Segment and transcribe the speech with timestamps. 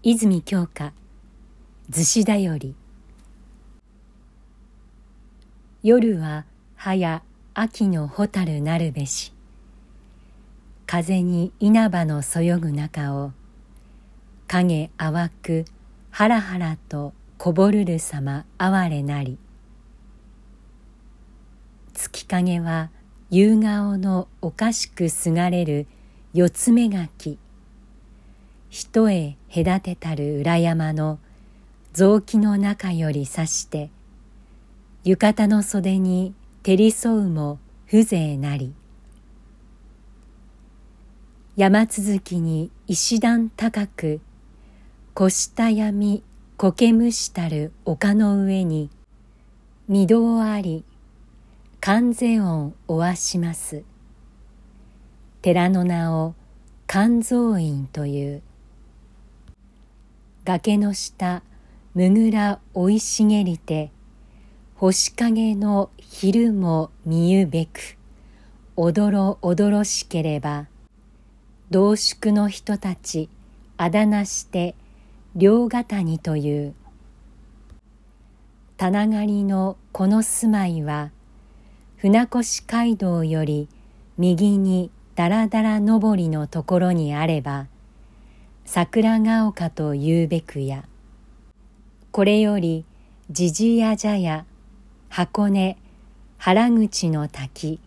[0.00, 0.92] 泉鏡花
[1.90, 2.76] 逗子だより。
[5.82, 6.44] 夜は
[6.76, 9.32] 早秋の蛍なるべし。
[10.86, 13.32] 風に稲葉のそよぐ中を
[14.46, 15.64] 影淡く
[16.10, 19.36] ハラハラとこぼるる様哀れなり。
[21.92, 22.90] 月影は
[23.30, 25.88] 夕顔のおかしくすがれる
[26.34, 27.36] 四つ目垣。
[28.70, 31.18] 一重隔てたる裏山の
[31.94, 33.90] 雑木の中よりさして
[35.04, 38.74] 浴衣の袖に照り添うも風情なり。
[41.56, 44.20] 山続きに石段高く
[45.18, 46.22] 越した闇
[46.58, 48.90] 苔むしたる丘の上に
[49.88, 50.84] 御堂あり
[51.80, 53.82] 観世音おわします。
[55.40, 56.34] 寺の名を
[56.86, 58.42] 観蔵院という。
[60.48, 61.42] 崖の下
[61.94, 63.90] むぐら生い茂りて
[64.76, 67.98] 星影の昼も見ゆべく
[68.74, 70.68] おどろおどろしければ
[71.68, 73.28] 同宿の人たち
[73.76, 74.74] あだなして
[75.36, 76.74] 両肩にという。
[78.78, 81.10] 棚狩りのこの住まいは
[81.98, 83.68] 船越街道より
[84.16, 87.66] 右にだらだら登りのところにあれば
[88.70, 90.84] 桜ヶ丘と言うべくや。
[92.10, 92.84] これより
[93.30, 94.44] じじやじゃや
[95.08, 95.78] 箱根
[96.36, 97.80] 原口の滝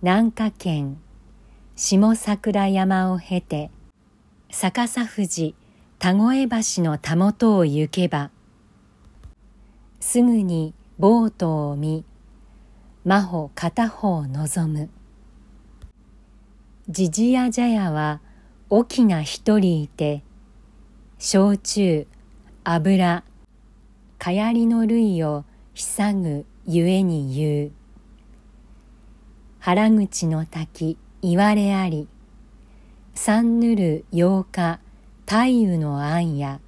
[0.00, 0.98] 南下県
[1.74, 3.72] 下桜山を経て
[4.50, 5.56] 逆さ富士
[5.98, 8.30] 田越橋のたもとを行けば
[9.98, 12.04] すぐにボートを見
[13.04, 14.90] 真帆片方望む。
[16.88, 18.20] じじやじゃやは
[18.70, 20.22] 大きな一人いて
[21.18, 22.06] 焼酎
[22.64, 23.24] 油
[24.18, 27.72] かやりの類をひさぐゆえに言う。
[29.58, 32.08] 腹口の滝言われあり。
[33.14, 34.80] 三ぬる八日
[35.24, 35.36] 太
[35.74, 36.60] 夫の案や。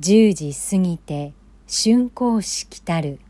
[0.00, 1.34] 十時過ぎて
[1.68, 3.20] 春光式たる。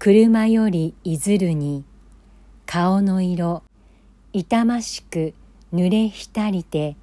[0.00, 1.84] 車よりいずるに
[2.66, 3.62] 顔の色
[4.32, 5.34] 痛ましく
[5.72, 6.96] 濡れ浸りて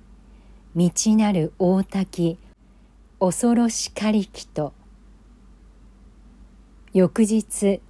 [0.75, 2.37] 道なる大滝
[3.19, 4.73] 恐ろしかりきと。
[6.93, 7.81] 翌日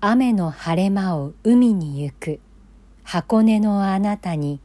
[0.00, 2.40] 雨の晴れ間を海に行く。
[3.02, 4.60] 箱根のあなたに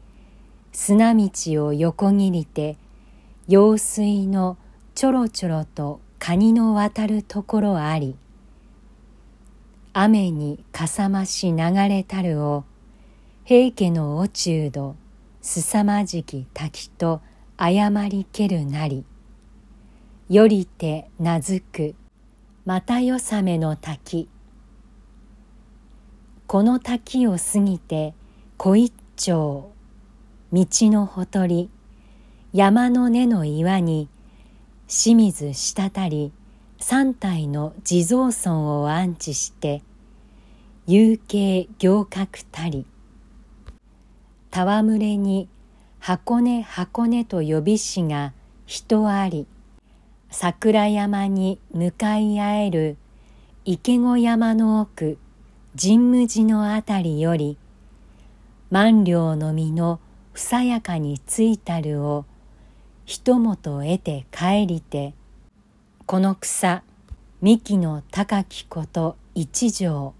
[0.72, 1.30] 砂道
[1.64, 2.76] を横切りて
[3.48, 4.56] 用水の
[4.94, 8.14] ちょろちょろとカニの渡るところあり
[9.94, 11.56] 雨にかさまし流
[11.88, 12.64] れたるを
[13.44, 14.96] 平家の落中度
[15.46, 17.20] すさまじき滝と
[17.56, 19.04] 誤りけるなり。
[20.28, 21.94] よりて名付く
[22.64, 24.28] またよさめの滝。
[26.48, 28.12] この滝を過ぎて
[28.56, 29.70] 小一丁
[30.52, 31.70] 道のほとり
[32.52, 34.08] 山の根の岩に
[34.88, 36.32] 清水滴り
[36.80, 39.84] 三体の地蔵尊を安置して
[40.88, 42.84] 有形行角たり。
[44.58, 45.48] 戯れに
[45.98, 48.32] 箱根箱根と呼びしが
[48.64, 49.46] 人あり。
[50.30, 52.96] 桜山に向かい合える
[53.64, 55.18] 池子山の奥
[55.80, 57.56] 神武寺のあたりより
[58.70, 60.00] 万両の実の
[60.32, 62.24] ふさやかについたるを
[63.04, 65.14] ひともと得て帰りて
[66.06, 66.82] この草
[67.40, 70.14] 幹の高きこと一条。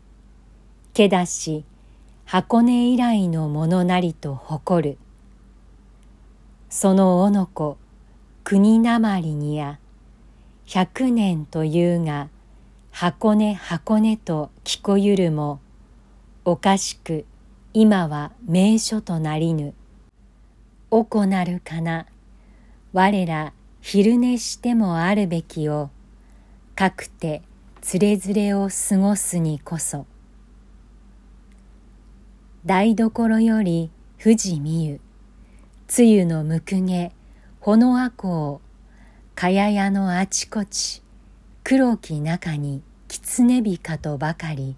[0.95, 1.65] けだし
[2.29, 4.99] 箱根以来のものなりと誇る。
[6.69, 7.79] そのおのこ
[8.43, 9.79] 国なまりにや
[10.65, 12.29] 百年というが
[12.91, 15.61] 箱根箱根と聞こゆるも
[16.45, 17.27] おかしく
[17.73, 19.73] 今は名所となりぬ。
[20.91, 22.07] おこなるかな
[22.93, 25.91] 我ら昼寝してもあるべきを
[26.75, 27.43] かくて
[27.81, 30.07] つれづれを過ごすにこそ。
[32.67, 35.01] 台所より富士見ゆ
[35.87, 37.13] 露のむくげ
[37.61, 38.61] ほのあこを
[39.37, 41.01] かややのあちこち
[41.63, 44.75] 黒き中に狐びかとばかり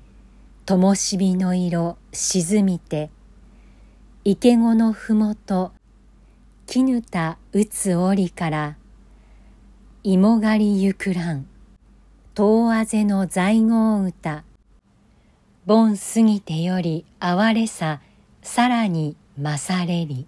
[0.66, 3.08] 灯火の色沈みて
[4.22, 5.72] 池子のふもと
[6.66, 8.76] 絹た打つ折から
[10.04, 11.46] 芋狩りゆくらん
[12.34, 14.44] 遠あぜの在郷歌
[15.68, 18.00] 盆過ぎてより哀れさ
[18.40, 20.26] さらに勝れり。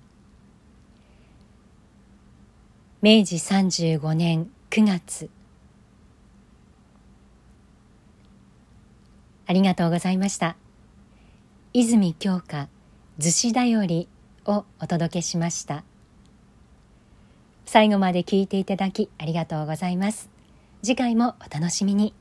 [3.01, 5.31] 明治35年9月。
[9.47, 10.57] ありがとうございました。
[11.73, 12.69] 泉鏡花
[13.19, 14.09] 逗子だより
[14.45, 15.85] をお届けしました。
[17.65, 20.29] 最後まで聞いていただきありがとうございます。
[20.83, 22.13] 次回もお楽しみに。